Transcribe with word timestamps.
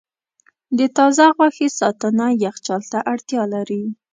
د 0.77 0.79
تازه 0.97 1.25
غوښې 1.35 1.67
ساتنه 1.79 2.25
یخچال 2.45 2.81
ته 2.91 2.99
اړتیا 3.13 3.43
لري. 3.53 3.83